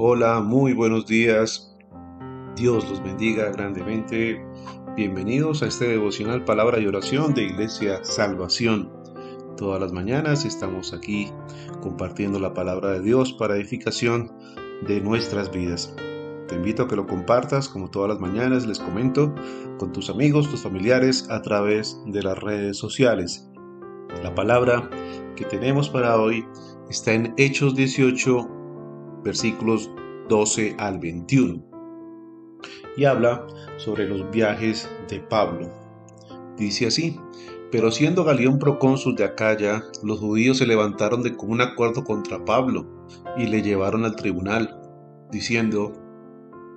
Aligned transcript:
Hola, 0.00 0.40
muy 0.40 0.74
buenos 0.74 1.06
días. 1.06 1.76
Dios 2.54 2.88
los 2.88 3.02
bendiga 3.02 3.50
grandemente. 3.50 4.40
Bienvenidos 4.94 5.60
a 5.64 5.66
este 5.66 5.88
devocional 5.88 6.44
Palabra 6.44 6.78
y 6.78 6.86
Oración 6.86 7.34
de 7.34 7.42
Iglesia 7.42 8.04
Salvación. 8.04 8.92
Todas 9.56 9.80
las 9.80 9.92
mañanas 9.92 10.44
estamos 10.44 10.94
aquí 10.94 11.32
compartiendo 11.82 12.38
la 12.38 12.54
palabra 12.54 12.90
de 12.90 13.00
Dios 13.00 13.32
para 13.32 13.56
edificación 13.56 14.30
de 14.86 15.00
nuestras 15.00 15.50
vidas. 15.50 15.92
Te 16.46 16.54
invito 16.54 16.84
a 16.84 16.88
que 16.88 16.94
lo 16.94 17.08
compartas 17.08 17.68
como 17.68 17.90
todas 17.90 18.08
las 18.08 18.20
mañanas, 18.20 18.68
les 18.68 18.78
comento, 18.78 19.34
con 19.78 19.90
tus 19.90 20.10
amigos, 20.10 20.48
tus 20.48 20.62
familiares 20.62 21.28
a 21.28 21.42
través 21.42 22.00
de 22.06 22.22
las 22.22 22.38
redes 22.38 22.76
sociales. 22.76 23.50
La 24.22 24.32
palabra 24.32 24.88
que 25.34 25.44
tenemos 25.44 25.90
para 25.90 26.16
hoy 26.20 26.46
está 26.88 27.14
en 27.14 27.34
Hechos 27.36 27.74
18, 27.74 28.57
versículos 29.22 29.90
12 30.28 30.76
al 30.78 30.98
21. 30.98 31.64
Y 32.96 33.04
habla 33.04 33.46
sobre 33.76 34.08
los 34.08 34.30
viajes 34.30 34.90
de 35.08 35.20
Pablo. 35.20 35.70
Dice 36.56 36.86
así, 36.86 37.18
pero 37.70 37.90
siendo 37.90 38.24
Galión 38.24 38.58
procónsul 38.58 39.14
de 39.14 39.24
Acaya, 39.24 39.84
los 40.02 40.20
judíos 40.20 40.58
se 40.58 40.66
levantaron 40.66 41.22
de 41.22 41.36
común 41.36 41.60
acuerdo 41.60 42.02
contra 42.02 42.44
Pablo 42.44 42.86
y 43.36 43.46
le 43.46 43.62
llevaron 43.62 44.04
al 44.04 44.16
tribunal, 44.16 44.80
diciendo, 45.30 45.92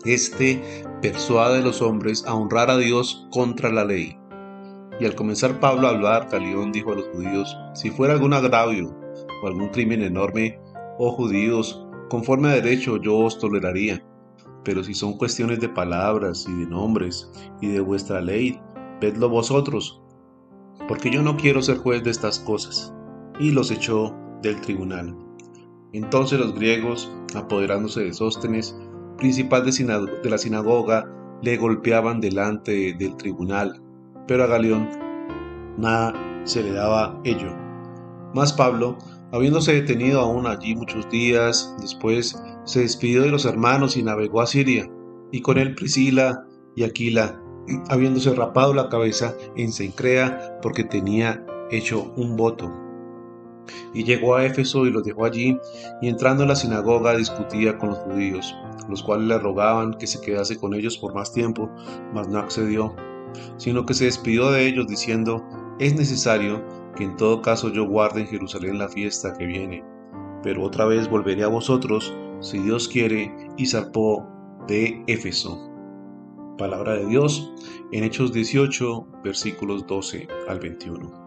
Este 0.04 0.62
persuade 1.02 1.60
a 1.60 1.62
los 1.62 1.82
hombres 1.82 2.26
a 2.28 2.36
honrar 2.36 2.70
a 2.70 2.78
Dios 2.78 3.26
contra 3.32 3.72
la 3.72 3.86
ley. 3.86 4.18
Y 5.00 5.06
al 5.06 5.16
comenzar 5.16 5.60
Pablo 5.62 5.88
a 5.88 5.92
hablar, 5.92 6.28
Galión 6.30 6.74
dijo 6.74 6.92
a 6.92 6.96
los 6.96 7.08
judíos, 7.08 7.58
Si 7.74 7.90
fuera 7.90 8.14
algún 8.14 8.34
agravio 8.34 8.94
o 9.42 9.48
algún 9.48 9.70
crimen 9.70 10.04
enorme, 10.04 10.60
oh 11.00 11.14
judíos, 11.14 11.88
conforme 12.12 12.50
a 12.50 12.56
derecho 12.56 12.98
yo 12.98 13.20
os 13.20 13.40
toleraría. 13.40 14.04
Pero 14.66 14.84
si 14.84 14.94
son 14.94 15.18
cuestiones 15.18 15.62
de 15.62 15.70
palabras 15.70 16.46
y 16.46 16.54
de 16.54 16.66
nombres 16.66 17.32
y 17.62 17.68
de 17.68 17.80
vuestra 17.80 18.20
ley, 18.20 18.60
vedlo 19.00 19.30
vosotros, 19.30 20.02
porque 20.90 21.10
yo 21.10 21.22
no 21.22 21.38
quiero 21.38 21.62
ser 21.62 21.78
juez 21.78 22.04
de 22.04 22.12
estas 22.12 22.40
cosas. 22.40 22.94
Y 23.40 23.52
los 23.52 23.72
echó 23.72 24.14
del 24.42 24.60
tribunal. 24.60 25.16
Entonces 25.94 26.38
los 26.38 26.54
griegos, 26.54 27.10
apoderándose 27.34 28.02
de 28.02 28.14
Sóstenes, 28.14 28.78
principal 29.18 29.64
de, 29.64 30.30
la 30.30 30.38
sinagoga, 30.38 31.10
le 31.42 31.56
golpeaban 31.56 32.20
delante 32.20 32.94
del 32.94 33.16
tribunal, 33.16 33.82
pero 34.28 34.44
a 34.44 34.48
Galeón 34.48 34.90
nada 35.78 36.14
se 36.44 36.62
le 36.62 36.74
daba 36.74 37.18
ello. 37.24 37.56
Mas 38.36 38.52
Pablo, 38.52 38.98
Habiéndose 39.34 39.74
detenido 39.74 40.20
aún 40.20 40.46
allí 40.46 40.76
muchos 40.76 41.10
días, 41.10 41.74
después 41.80 42.38
se 42.66 42.82
despidió 42.82 43.22
de 43.22 43.30
los 43.30 43.46
hermanos 43.46 43.96
y 43.96 44.04
navegó 44.04 44.42
a 44.42 44.48
Siria, 44.48 44.92
y 45.32 45.42
con 45.42 45.58
él 45.58 45.74
Priscila 45.74 46.46
y 46.76 46.84
Aquila, 46.84 47.42
habiéndose 47.90 48.34
rapado 48.36 48.74
la 48.74 48.90
cabeza 48.90 49.34
en 49.56 49.72
Sencrea 49.72 50.60
porque 50.62 50.84
tenía 50.84 51.46
hecho 51.70 52.12
un 52.18 52.36
voto. 52.36 52.70
Y 53.94 54.04
llegó 54.04 54.36
a 54.36 54.46
Éfeso 54.46 54.86
y 54.86 54.92
los 54.92 55.06
dejó 55.06 55.24
allí, 55.24 55.58
y 56.02 56.10
entrando 56.10 56.44
en 56.44 56.50
la 56.50 56.56
sinagoga 56.58 57.16
discutía 57.16 57.78
con 57.78 57.90
los 57.90 58.00
judíos, 58.00 58.54
los 58.90 59.02
cuales 59.02 59.30
le 59.30 59.38
rogaban 59.38 59.94
que 59.94 60.08
se 60.08 60.20
quedase 60.20 60.58
con 60.58 60.74
ellos 60.74 60.98
por 60.98 61.14
más 61.14 61.32
tiempo, 61.32 61.70
mas 62.14 62.28
no 62.28 62.40
accedió, 62.40 62.94
sino 63.56 63.86
que 63.86 63.94
se 63.94 64.06
despidió 64.06 64.52
de 64.52 64.68
ellos 64.68 64.88
diciendo, 64.88 65.42
es 65.80 65.96
necesario 65.96 66.81
que 66.96 67.04
en 67.04 67.16
todo 67.18 67.42
caso 67.42 67.70
yo 67.70 67.88
guarde 67.88 68.22
en 68.22 68.28
Jerusalén 68.28 68.78
la 68.78 68.90
fiesta 68.90 69.34
que 69.38 69.46
viene, 69.46 69.84
pero 70.44 70.64
otra 70.64 70.86
vez 70.86 71.10
volveré 71.10 71.44
a 71.44 71.48
vosotros, 71.48 72.14
si 72.40 72.60
Dios 72.60 72.88
quiere, 72.88 73.32
y 73.58 73.68
zarpó 73.68 74.28
de 74.68 75.04
Éfeso. 75.08 75.70
Palabra 76.58 76.94
de 76.94 77.06
Dios 77.06 77.52
en 77.92 78.04
Hechos 78.04 78.34
18, 78.34 79.08
versículos 79.24 79.86
12 79.88 80.28
al 80.48 80.60
21. 80.60 81.22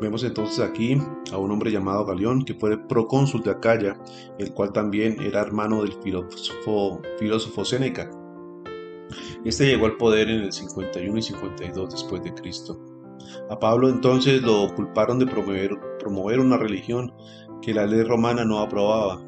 Vemos 0.00 0.24
entonces 0.24 0.60
aquí 0.60 0.96
a 1.30 1.36
un 1.36 1.50
hombre 1.50 1.70
llamado 1.70 2.06
Galeón, 2.06 2.44
que 2.44 2.54
fue 2.54 2.78
procónsul 2.88 3.42
de 3.42 3.50
Acaya, 3.50 3.98
el 4.38 4.54
cual 4.54 4.72
también 4.72 5.20
era 5.20 5.42
hermano 5.42 5.82
del 5.82 5.92
filósofo, 6.02 7.02
filósofo 7.18 7.64
Séneca. 7.64 8.10
Este 9.44 9.66
llegó 9.66 9.86
al 9.86 9.96
poder 9.98 10.30
en 10.30 10.42
el 10.42 10.52
51 10.52 11.18
y 11.18 11.22
52 11.22 11.90
después 11.90 12.22
de 12.22 12.32
Cristo. 12.32 12.89
A 13.50 13.58
Pablo 13.58 13.88
entonces 13.88 14.42
lo 14.42 14.72
culparon 14.76 15.18
de 15.18 15.26
promover, 15.26 16.38
una 16.38 16.56
religión 16.56 17.12
que 17.60 17.74
la 17.74 17.84
ley 17.84 18.04
romana 18.04 18.44
no 18.44 18.60
aprobaba. 18.60 19.20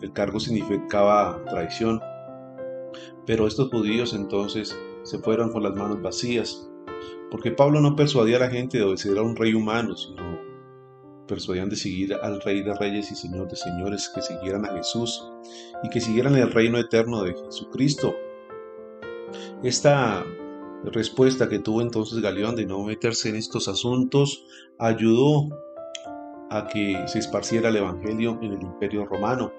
El 0.00 0.10
cargo 0.14 0.40
significaba 0.40 1.44
traición. 1.50 2.00
Pero 3.26 3.46
estos 3.46 3.68
judíos 3.68 4.14
entonces 4.14 4.74
se 5.02 5.18
fueron 5.18 5.52
con 5.52 5.64
las 5.64 5.74
manos 5.74 6.00
vacías, 6.00 6.66
porque 7.30 7.50
Pablo 7.50 7.82
no 7.82 7.94
persuadía 7.94 8.38
a 8.38 8.40
la 8.40 8.48
gente 8.48 8.78
de 8.78 8.84
obedecer 8.84 9.18
a 9.18 9.22
un 9.22 9.36
rey 9.36 9.52
humano, 9.52 9.94
sino 9.94 10.38
persuadían 11.26 11.68
de 11.68 11.76
seguir 11.76 12.14
al 12.14 12.40
Rey 12.40 12.62
de 12.62 12.74
Reyes 12.74 13.12
y 13.12 13.16
Señor 13.16 13.48
de 13.48 13.56
Señores, 13.56 14.10
que 14.14 14.22
siguieran 14.22 14.64
a 14.64 14.72
Jesús 14.72 15.30
y 15.82 15.90
que 15.90 16.00
siguieran 16.00 16.36
el 16.36 16.50
reino 16.50 16.78
eterno 16.78 17.22
de 17.22 17.34
Jesucristo. 17.34 18.14
Esta 19.62 20.24
respuesta 20.84 21.48
que 21.48 21.58
tuvo 21.58 21.82
entonces 21.82 22.20
Galeón 22.20 22.56
de 22.56 22.66
no 22.66 22.82
meterse 22.84 23.28
en 23.28 23.36
estos 23.36 23.68
asuntos 23.68 24.44
ayudó 24.78 25.48
a 26.50 26.66
que 26.66 27.02
se 27.06 27.18
esparciera 27.18 27.68
el 27.68 27.76
Evangelio 27.76 28.38
en 28.42 28.52
el 28.52 28.62
Imperio 28.62 29.04
Romano. 29.04 29.52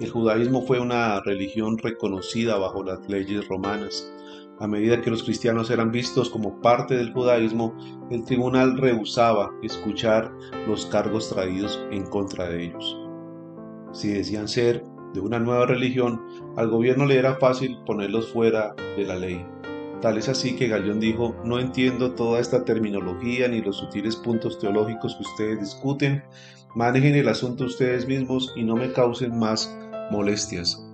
El 0.00 0.10
judaísmo 0.10 0.62
fue 0.62 0.80
una 0.80 1.20
religión 1.20 1.78
reconocida 1.78 2.56
bajo 2.56 2.82
las 2.82 3.06
leyes 3.08 3.46
romanas. 3.48 4.12
A 4.60 4.66
medida 4.66 5.00
que 5.00 5.10
los 5.10 5.22
cristianos 5.22 5.70
eran 5.70 5.92
vistos 5.92 6.30
como 6.30 6.60
parte 6.60 6.96
del 6.96 7.12
judaísmo, 7.12 7.76
el 8.10 8.24
tribunal 8.24 8.76
rehusaba 8.76 9.52
escuchar 9.62 10.32
los 10.66 10.86
cargos 10.86 11.30
traídos 11.30 11.80
en 11.92 12.04
contra 12.06 12.48
de 12.48 12.64
ellos. 12.64 12.98
Si 13.92 14.08
decían 14.08 14.48
ser 14.48 14.84
de 15.14 15.20
una 15.20 15.38
nueva 15.38 15.66
religión, 15.66 16.20
al 16.56 16.68
gobierno 16.68 17.06
le 17.06 17.18
era 17.18 17.36
fácil 17.36 17.78
ponerlos 17.86 18.32
fuera 18.32 18.74
de 18.96 19.04
la 19.04 19.16
ley. 19.16 19.46
Tal 20.00 20.16
es 20.16 20.28
así 20.28 20.54
que 20.54 20.68
Galeón 20.68 21.00
dijo, 21.00 21.34
no 21.44 21.58
entiendo 21.58 22.14
toda 22.14 22.38
esta 22.38 22.64
terminología 22.64 23.48
ni 23.48 23.60
los 23.60 23.78
sutiles 23.78 24.14
puntos 24.14 24.58
teológicos 24.60 25.16
que 25.16 25.22
ustedes 25.22 25.60
discuten, 25.60 26.22
manejen 26.76 27.16
el 27.16 27.28
asunto 27.28 27.64
ustedes 27.64 28.06
mismos 28.06 28.52
y 28.54 28.62
no 28.62 28.76
me 28.76 28.92
causen 28.92 29.36
más 29.36 29.76
molestias. 30.12 30.84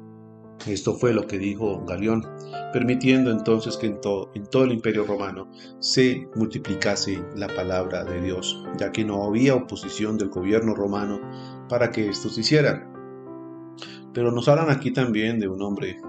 Esto 0.67 0.95
fue 0.95 1.13
lo 1.13 1.27
que 1.27 1.37
dijo 1.37 1.85
Galeón, 1.85 2.27
permitiendo 2.73 3.31
entonces 3.31 3.77
que 3.77 3.89
en, 3.89 4.01
en 4.35 4.47
todo 4.47 4.65
el 4.65 4.73
imperio 4.73 5.05
romano 5.05 5.51
se 5.81 6.27
multiplicase 6.35 7.23
la 7.37 7.49
palabra 7.49 8.05
de 8.05 8.23
Dios, 8.23 8.65
ya 8.79 8.91
que 8.91 9.05
no 9.05 9.25
había 9.25 9.55
oposición 9.55 10.17
del 10.17 10.31
gobierno 10.31 10.75
romano 10.75 11.21
para 11.69 11.91
que 11.91 12.09
esto 12.09 12.31
se 12.31 12.41
hiciera. 12.41 12.91
Pero 14.15 14.33
nos 14.33 14.49
hablan 14.49 14.71
aquí 14.71 14.91
también 14.91 15.39
de 15.39 15.49
un 15.49 15.61
hombre 15.61 16.01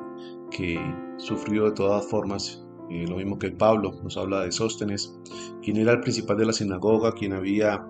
que 0.50 0.80
sufrió 1.18 1.66
de 1.66 1.72
todas 1.72 2.06
formas 2.06 2.65
lo 2.90 3.18
mismo 3.18 3.40
que 3.40 3.52
Pablo 3.52 3.94
nos 4.04 4.18
habla 4.18 4.42
de 4.42 4.52
Sóstenes, 4.52 5.18
quien 5.62 5.78
era 5.78 5.94
el 5.94 6.02
principal 6.02 6.38
de 6.38 6.46
la 6.46 6.54
sinagoga, 6.54 7.14
quien 7.14 7.34
había 7.34 7.86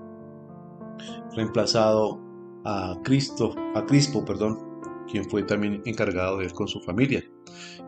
reemplazado 1.35 2.19
a 2.63 2.97
Cristo, 3.03 3.53
a 3.75 3.85
Crispo, 3.85 4.23
perdón, 4.25 4.59
quien 5.09 5.29
fue 5.29 5.43
también 5.43 5.81
encargado 5.85 6.37
de 6.37 6.45
él 6.45 6.53
con 6.53 6.67
su 6.67 6.79
familia. 6.81 7.23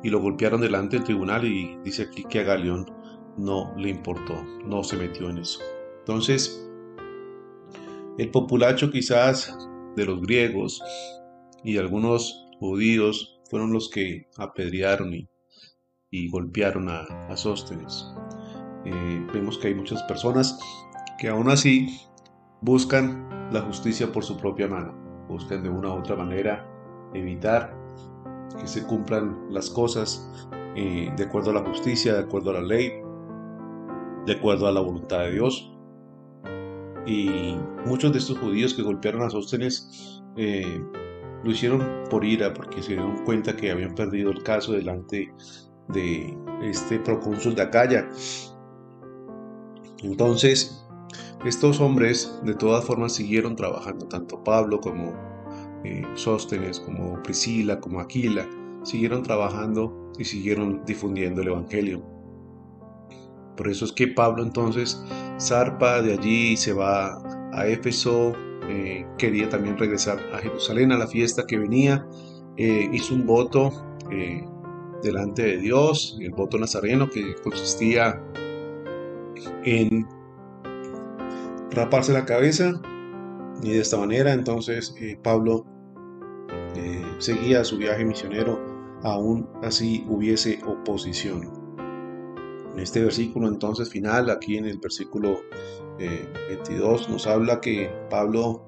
Y 0.03 0.09
lo 0.09 0.19
golpearon 0.19 0.61
delante 0.61 0.97
del 0.97 1.05
tribunal 1.05 1.45
y 1.45 1.77
dice 1.83 2.03
aquí 2.03 2.23
que 2.23 2.39
a 2.39 2.43
Galeón 2.43 2.85
no 3.37 3.73
le 3.77 3.89
importó, 3.89 4.35
no 4.65 4.83
se 4.83 4.97
metió 4.97 5.29
en 5.29 5.39
eso. 5.39 5.59
Entonces, 5.99 6.63
el 8.17 8.31
populacho 8.31 8.91
quizás 8.91 9.55
de 9.95 10.05
los 10.05 10.21
griegos 10.21 10.81
y 11.63 11.77
algunos 11.77 12.45
judíos 12.59 13.39
fueron 13.49 13.71
los 13.71 13.89
que 13.89 14.27
apedrearon 14.37 15.13
y 15.13 15.27
golpearon 16.29 16.89
a, 16.89 17.05
Sóstenes. 17.35 18.13
Eh, 18.85 19.27
vemos 19.33 19.57
que 19.57 19.67
hay 19.67 19.75
muchas 19.75 20.01
personas 20.03 20.59
que 21.19 21.27
aún 21.27 21.49
así 21.49 21.99
buscan 22.61 23.27
la 23.51 23.61
justicia 23.61 24.11
por 24.11 24.23
su 24.23 24.37
propia 24.37 24.67
mano, 24.67 24.93
buscan 25.27 25.61
de 25.63 25.69
una 25.69 25.89
u 25.89 25.99
otra 25.99 26.15
manera 26.15 26.65
evitar 27.13 27.75
que 28.59 28.67
se 28.67 28.85
cumplan 28.85 29.37
las 29.49 29.69
cosas 29.69 30.31
eh, 30.75 31.11
de 31.15 31.23
acuerdo 31.23 31.51
a 31.51 31.53
la 31.55 31.65
justicia, 31.65 32.13
de 32.13 32.19
acuerdo 32.19 32.51
a 32.51 32.53
la 32.53 32.61
ley, 32.61 32.91
de 34.25 34.33
acuerdo 34.33 34.67
a 34.67 34.71
la 34.71 34.79
voluntad 34.79 35.19
de 35.19 35.31
Dios. 35.31 35.73
Y 37.05 37.55
muchos 37.85 38.11
de 38.11 38.19
estos 38.19 38.37
judíos 38.39 38.73
que 38.73 38.81
golpearon 38.81 39.21
a 39.23 39.29
Sóstenes 39.29 40.21
eh, 40.35 40.81
lo 41.43 41.51
hicieron 41.51 42.03
por 42.09 42.25
ira, 42.25 42.53
porque 42.53 42.81
se 42.81 42.93
dieron 42.93 43.23
cuenta 43.23 43.55
que 43.55 43.71
habían 43.71 43.95
perdido 43.95 44.31
el 44.31 44.43
caso 44.43 44.73
delante 44.73 45.33
de 45.89 46.37
este 46.61 46.99
procónsul 46.99 47.55
de 47.55 47.61
Acaya. 47.61 48.09
Entonces, 50.03 50.85
estos 51.45 51.79
hombres 51.79 52.39
de 52.43 52.53
todas 52.53 52.85
formas 52.85 53.13
siguieron 53.13 53.55
trabajando, 53.55 54.07
tanto 54.07 54.43
Pablo 54.43 54.79
como 54.79 55.13
eh, 55.83 56.03
Sóstenes, 56.15 56.79
como 56.79 57.21
Priscila, 57.23 57.79
como 57.79 57.99
Aquila, 57.99 58.47
siguieron 58.83 59.23
trabajando 59.23 60.11
y 60.17 60.25
siguieron 60.25 60.83
difundiendo 60.85 61.41
el 61.41 61.49
Evangelio. 61.49 62.03
Por 63.55 63.67
eso 63.67 63.85
es 63.85 63.91
que 63.91 64.07
Pablo 64.07 64.43
entonces 64.43 65.03
zarpa 65.39 66.01
de 66.01 66.13
allí 66.13 66.51
y 66.51 66.57
se 66.57 66.73
va 66.73 67.21
a 67.53 67.67
Éfeso, 67.67 68.33
eh, 68.69 69.05
quería 69.17 69.49
también 69.49 69.77
regresar 69.77 70.19
a 70.33 70.37
Jerusalén 70.37 70.91
a 70.91 70.97
la 70.97 71.07
fiesta 71.07 71.45
que 71.47 71.57
venía, 71.57 72.05
eh, 72.57 72.89
hizo 72.91 73.15
un 73.15 73.25
voto 73.25 73.71
delante 75.03 75.43
de 75.43 75.57
Dios, 75.57 76.17
el 76.19 76.31
voto 76.31 76.57
nazareno 76.57 77.09
que 77.09 77.35
consistía 77.43 78.21
en 79.63 80.07
raparse 81.71 82.13
la 82.13 82.25
cabeza 82.25 82.81
y 83.61 83.71
de 83.71 83.79
esta 83.79 83.97
manera 83.97 84.33
entonces 84.33 84.95
eh, 84.99 85.17
Pablo 85.21 85.65
eh, 86.75 87.03
seguía 87.19 87.63
su 87.63 87.77
viaje 87.77 88.05
misionero 88.05 88.59
aún 89.03 89.47
así 89.63 90.05
hubiese 90.07 90.59
oposición. 90.65 91.67
En 92.73 92.79
este 92.79 93.01
versículo 93.01 93.47
entonces 93.47 93.89
final, 93.89 94.29
aquí 94.29 94.57
en 94.57 94.65
el 94.65 94.77
versículo 94.77 95.41
22, 95.97 97.01
eh, 97.01 97.05
nos 97.09 97.25
habla 97.25 97.59
que 97.59 97.91
Pablo 98.09 98.67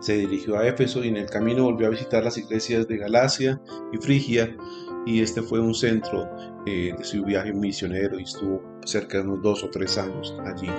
se 0.00 0.16
dirigió 0.16 0.58
a 0.58 0.66
Éfeso 0.66 1.04
y 1.04 1.08
en 1.08 1.16
el 1.16 1.26
camino 1.26 1.64
volvió 1.64 1.86
a 1.86 1.90
visitar 1.90 2.24
las 2.24 2.36
iglesias 2.36 2.88
de 2.88 2.98
Galacia 2.98 3.60
y 3.92 3.98
Frigia 3.98 4.56
y 5.06 5.20
este 5.20 5.42
fue 5.42 5.60
un 5.60 5.74
centro 5.74 6.28
de 6.64 6.96
su 7.02 7.24
viaje 7.24 7.52
misionero 7.52 8.18
y 8.18 8.24
estuvo 8.24 8.62
cerca 8.84 9.18
de 9.18 9.24
unos 9.24 9.42
dos 9.42 9.64
o 9.64 9.70
tres 9.70 9.98
años 9.98 10.34
allí. 10.44 10.70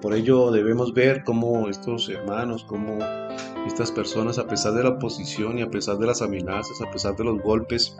Por 0.00 0.14
ello 0.14 0.50
debemos 0.50 0.92
ver 0.92 1.24
cómo 1.24 1.68
estos 1.68 2.08
hermanos, 2.08 2.64
cómo 2.64 2.98
estas 3.66 3.90
personas, 3.90 4.38
a 4.38 4.46
pesar 4.46 4.74
de 4.74 4.84
la 4.84 4.90
oposición 4.90 5.58
y 5.58 5.62
a 5.62 5.70
pesar 5.70 5.98
de 5.98 6.06
las 6.06 6.22
amenazas, 6.22 6.80
a 6.80 6.90
pesar 6.90 7.16
de 7.16 7.24
los 7.24 7.42
golpes, 7.42 7.96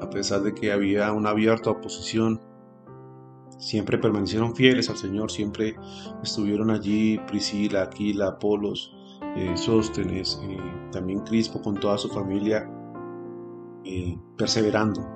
a 0.00 0.10
pesar 0.10 0.42
de 0.42 0.54
que 0.54 0.72
había 0.72 1.12
una 1.12 1.30
abierta 1.30 1.70
oposición, 1.70 2.40
siempre 3.58 3.98
permanecieron 3.98 4.54
fieles 4.54 4.90
al 4.90 4.98
Señor, 4.98 5.30
siempre 5.30 5.76
estuvieron 6.22 6.70
allí 6.70 7.18
Priscila, 7.26 7.84
Aquila, 7.84 8.28
Apolos, 8.28 8.94
eh, 9.36 9.56
Sóstenes, 9.56 10.40
eh, 10.42 10.58
también 10.92 11.20
Crispo 11.20 11.62
con 11.62 11.76
toda 11.76 11.96
su 11.96 12.08
familia, 12.08 12.68
eh, 13.84 14.18
perseverando. 14.36 15.06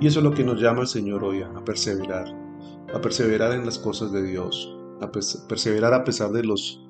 Y 0.00 0.06
eso 0.06 0.20
es 0.20 0.24
lo 0.24 0.32
que 0.32 0.44
nos 0.44 0.60
llama 0.60 0.82
el 0.82 0.86
Señor 0.86 1.24
hoy, 1.24 1.42
a 1.42 1.64
perseverar, 1.64 2.26
a 2.94 3.00
perseverar 3.00 3.52
en 3.52 3.64
las 3.64 3.78
cosas 3.78 4.12
de 4.12 4.22
Dios, 4.22 4.76
a 5.00 5.10
perseverar 5.10 5.94
a 5.94 6.04
pesar 6.04 6.30
de, 6.30 6.42
los, 6.42 6.80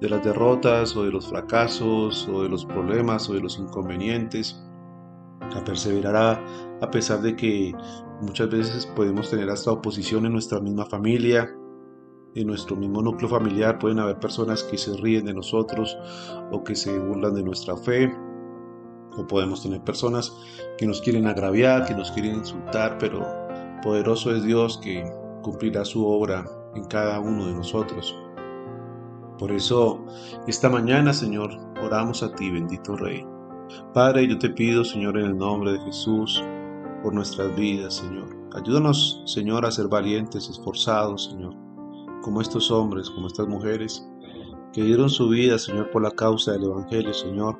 de 0.00 0.08
las 0.08 0.24
derrotas 0.24 0.96
o 0.96 1.04
de 1.04 1.10
los 1.10 1.28
fracasos 1.28 2.28
o 2.28 2.42
de 2.42 2.48
los 2.48 2.64
problemas 2.64 3.28
o 3.28 3.34
de 3.34 3.40
los 3.40 3.58
inconvenientes, 3.58 4.60
a 5.54 5.64
perseverar 5.64 6.40
a, 6.80 6.90
pesar 6.90 7.20
de 7.20 7.36
que 7.36 7.74
muchas 8.20 8.48
veces 8.50 8.86
podemos 8.86 9.30
tener 9.30 9.50
hasta 9.50 9.70
oposición 9.70 10.26
en 10.26 10.32
nuestra 10.32 10.60
misma 10.60 10.86
familia, 10.86 11.54
en 12.34 12.46
nuestro 12.46 12.76
mismo 12.76 13.02
núcleo 13.02 13.28
familiar 13.28 13.78
pueden 13.78 13.98
haber 13.98 14.18
personas 14.18 14.62
que 14.64 14.78
se 14.78 14.96
ríen 14.96 15.26
de 15.26 15.34
nosotros 15.34 15.98
o 16.50 16.64
que 16.64 16.74
se 16.74 16.98
burlan 16.98 17.34
de 17.34 17.42
nuestra 17.42 17.76
fe, 17.76 18.10
o 19.16 19.26
podemos 19.26 19.62
tener 19.62 19.82
personas 19.82 20.32
que 20.78 20.86
nos 20.86 21.00
quieren 21.00 21.26
agraviar, 21.26 21.86
que 21.86 21.94
nos 21.94 22.10
quieren 22.12 22.36
insultar, 22.36 22.98
pero 22.98 23.26
poderoso 23.82 24.34
es 24.34 24.42
Dios 24.42 24.78
que 24.78 25.04
cumplirá 25.42 25.84
su 25.84 26.06
obra 26.06 26.44
en 26.74 26.84
cada 26.84 27.20
uno 27.20 27.46
de 27.46 27.54
nosotros. 27.54 28.16
Por 29.38 29.50
eso, 29.50 30.04
esta 30.46 30.68
mañana, 30.68 31.12
Señor, 31.12 31.50
oramos 31.82 32.22
a 32.22 32.32
ti, 32.34 32.50
bendito 32.50 32.96
Rey. 32.96 33.26
Padre, 33.92 34.28
yo 34.28 34.38
te 34.38 34.50
pido, 34.50 34.84
Señor, 34.84 35.18
en 35.18 35.26
el 35.26 35.36
nombre 35.36 35.72
de 35.72 35.80
Jesús, 35.80 36.42
por 37.02 37.12
nuestras 37.14 37.54
vidas, 37.56 37.94
Señor. 37.94 38.28
Ayúdanos, 38.54 39.22
Señor, 39.26 39.66
a 39.66 39.70
ser 39.70 39.88
valientes, 39.88 40.48
esforzados, 40.48 41.30
Señor, 41.30 41.54
como 42.22 42.40
estos 42.40 42.70
hombres, 42.70 43.10
como 43.10 43.26
estas 43.26 43.48
mujeres, 43.48 44.06
que 44.72 44.82
dieron 44.82 45.10
su 45.10 45.28
vida, 45.28 45.58
Señor, 45.58 45.90
por 45.90 46.02
la 46.02 46.10
causa 46.10 46.52
del 46.52 46.64
Evangelio, 46.64 47.12
Señor. 47.12 47.58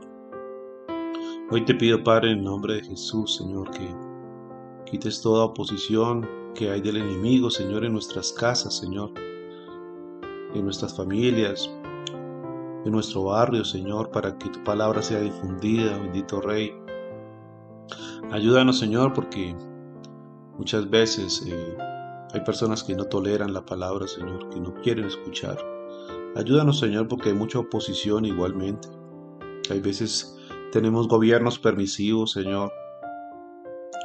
Hoy 1.54 1.66
te 1.66 1.74
pido, 1.74 2.02
Padre, 2.02 2.30
en 2.30 2.38
el 2.38 2.44
nombre 2.44 2.76
de 2.76 2.82
Jesús, 2.82 3.36
Señor, 3.36 3.70
que 3.72 3.94
quites 4.90 5.20
toda 5.20 5.44
oposición, 5.44 6.26
que 6.54 6.70
hay 6.70 6.80
del 6.80 6.96
enemigo, 6.96 7.50
Señor, 7.50 7.84
en 7.84 7.92
nuestras 7.92 8.32
casas, 8.32 8.78
Señor, 8.78 9.10
en 10.54 10.64
nuestras 10.64 10.96
familias, 10.96 11.70
en 12.86 12.90
nuestro 12.90 13.24
barrio, 13.24 13.66
Señor, 13.66 14.10
para 14.10 14.38
que 14.38 14.48
tu 14.48 14.64
palabra 14.64 15.02
sea 15.02 15.20
difundida, 15.20 15.98
bendito 15.98 16.40
Rey. 16.40 16.72
Ayúdanos, 18.30 18.78
Señor, 18.78 19.12
porque 19.12 19.54
muchas 20.56 20.88
veces 20.88 21.44
eh, 21.46 21.76
hay 22.32 22.40
personas 22.46 22.82
que 22.82 22.94
no 22.94 23.04
toleran 23.04 23.52
la 23.52 23.66
palabra, 23.66 24.08
Señor, 24.08 24.48
que 24.48 24.58
no 24.58 24.72
quieren 24.76 25.04
escuchar. 25.04 25.58
Ayúdanos, 26.34 26.78
Señor, 26.78 27.08
porque 27.08 27.28
hay 27.28 27.34
mucha 27.34 27.58
oposición 27.58 28.24
igualmente. 28.24 28.88
Hay 29.68 29.80
veces 29.80 30.38
tenemos 30.72 31.06
gobiernos 31.06 31.58
permisivos, 31.58 32.32
Señor, 32.32 32.72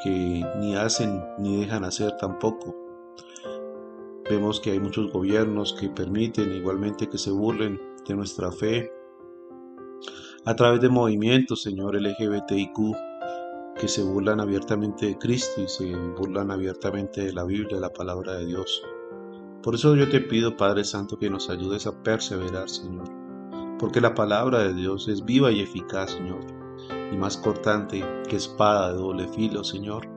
que 0.04 0.44
ni 0.60 0.76
hacen 0.76 1.24
ni 1.40 1.62
dejan 1.62 1.86
hacer 1.86 2.18
tampoco. 2.18 2.76
Vemos 4.30 4.60
que 4.60 4.72
hay 4.72 4.80
muchos 4.80 5.12
gobiernos 5.12 5.74
que 5.80 5.90
permiten 5.90 6.52
igualmente 6.52 7.08
que 7.08 7.18
se 7.18 7.32
burlen 7.32 7.80
de 8.06 8.16
nuestra 8.16 8.52
fe 8.52 8.92
a 10.46 10.56
través 10.56 10.82
de 10.82 10.90
movimientos, 10.90 11.62
Señor 11.62 11.96
LGBTIQ, 11.96 12.76
que 13.80 13.88
se 13.88 14.04
burlan 14.04 14.42
abiertamente 14.42 15.06
de 15.06 15.18
Cristo 15.18 15.62
y 15.62 15.68
se 15.70 15.96
burlan 15.96 16.52
abiertamente 16.52 17.24
de 17.24 17.34
la 17.34 17.46
Biblia, 17.46 17.80
la 17.80 17.94
palabra 17.94 18.34
de 18.34 18.46
Dios. 18.46 18.84
Por 19.64 19.76
eso 19.76 19.96
yo 19.96 20.10
te 20.10 20.20
pido, 20.20 20.58
Padre 20.58 20.84
Santo, 20.84 21.18
que 21.18 21.30
nos 21.30 21.50
ayudes 21.50 21.88
a 21.88 22.04
perseverar, 22.04 22.70
Señor, 22.70 23.27
porque 23.80 24.02
la 24.02 24.16
palabra 24.16 24.60
de 24.60 24.74
Dios 24.74 25.08
es 25.08 25.24
viva 25.24 25.52
y 25.52 25.62
eficaz, 25.62 26.12
Señor, 26.12 26.42
y 27.12 27.18
más 27.18 27.38
cortante 27.38 28.04
que 28.28 28.36
espada 28.36 28.92
de 28.92 28.98
doble 28.98 29.28
filo, 29.28 29.64
Señor, 29.64 30.08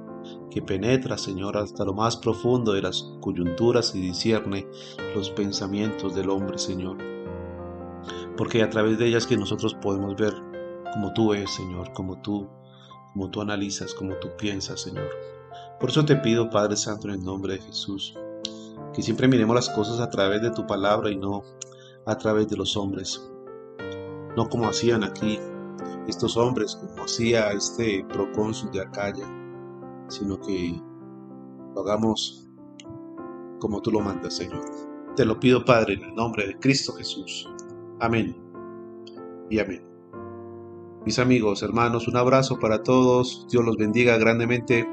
que 0.51 0.63
penetra, 0.63 1.17
Señor, 1.19 1.57
hasta 1.57 1.85
lo 1.85 1.95
más 1.95 2.17
profundo 2.17 2.73
de 2.73 2.83
las 2.83 3.03
coyunturas 3.21 3.95
y 3.95 4.01
discierne 4.01 4.67
los 5.15 5.31
pensamientos 5.31 6.15
del 6.15 6.31
hombre, 6.31 6.59
Señor. 6.59 6.99
Porque 8.37 8.63
a 8.63 8.71
través 8.71 8.99
de 8.99 9.07
ellas 9.07 9.27
que 9.27 9.37
nosotros 9.37 9.75
podemos 9.75 10.17
ver 10.17 10.35
como 10.93 11.13
tú 11.13 11.31
ves, 11.31 11.51
Señor, 11.55 11.93
como 11.93 12.21
tú, 12.21 12.49
como 13.13 13.31
tú 13.31 13.41
analizas, 13.41 13.95
como 13.95 14.15
tú 14.17 14.29
piensas, 14.37 14.81
Señor. 14.81 15.09
Por 15.79 15.91
eso 15.91 16.05
te 16.05 16.17
pido, 16.17 16.51
Padre 16.51 16.77
Santo, 16.77 17.09
en 17.09 17.15
el 17.15 17.25
nombre 17.25 17.55
de 17.55 17.61
Jesús, 17.61 18.15
que 18.93 19.03
siempre 19.03 19.29
miremos 19.29 19.55
las 19.55 19.71
cosas 19.71 20.01
a 20.01 20.11
través 20.11 20.43
de 20.43 20.51
tu 20.51 20.67
palabra 20.67 21.11
y 21.11 21.17
no 21.17 21.43
a 22.07 22.17
través 22.19 22.49
de 22.49 22.57
los 22.57 22.77
hombres. 22.77 23.23
No 24.37 24.49
como 24.49 24.69
hacían 24.69 25.05
aquí 25.05 25.39
estos 26.07 26.37
hombres, 26.37 26.77
como 26.77 27.05
hacía 27.05 27.51
este 27.53 28.05
procónsul 28.09 28.71
de 28.71 28.83
Acaya, 28.83 29.27
sino 30.09 30.41
que 30.41 30.81
lo 31.75 31.81
hagamos 31.81 32.49
como 33.61 33.81
tú 33.81 33.91
lo 33.91 34.01
mandas, 34.01 34.37
Señor. 34.37 34.65
Te 35.17 35.25
lo 35.25 35.39
pido, 35.39 35.65
Padre, 35.65 35.95
en 35.95 36.05
el 36.05 36.15
nombre 36.15 36.47
de 36.47 36.59
Cristo 36.59 36.93
Jesús. 36.95 37.49
Amén. 38.01 38.37
Y 39.51 39.59
amén. 39.59 39.85
Mis 41.05 41.19
amigos, 41.19 41.63
hermanos, 41.63 42.09
un 42.09 42.17
abrazo 42.17 42.59
para 42.59 42.83
todos. 42.83 43.47
Dios 43.51 43.65
los 43.65 43.77
bendiga 43.77 44.17
grandemente. 44.19 44.89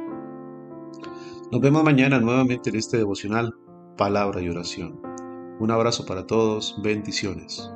Nos 1.51 1.62
vemos 1.62 1.84
mañana 1.84 2.20
nuevamente 2.20 2.70
en 2.70 2.77
este 2.77 2.98
devocional, 2.98 3.53
palabra 3.98 4.41
y 4.41 4.50
oración. 4.50 5.00
Un 5.60 5.72
abrazo 5.72 6.06
para 6.06 6.25
todos. 6.27 6.77
Bendiciones. 6.84 7.72